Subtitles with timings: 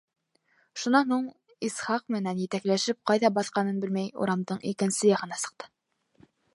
[0.83, 5.75] Шунан һуң ул, Исхаҡ менән етәкләшеп, ҡайҙа баҫҡанын белмәй, урамдың икенсе яғына сыҡты.